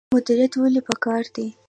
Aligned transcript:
مدیریت 0.13 0.53
ولې 0.57 0.81
پکار 0.87 1.23
دی؟ 1.35 1.47